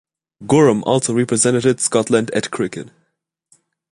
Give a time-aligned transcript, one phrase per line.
[0.47, 2.89] Goram also represented Scotland at cricket.